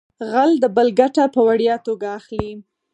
[0.31, 2.51] غل د بل ګټه په وړیا توګه اخلي